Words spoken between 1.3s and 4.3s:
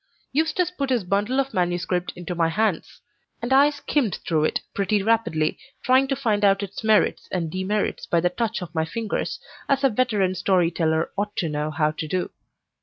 of manuscript into my hands; and I skimmed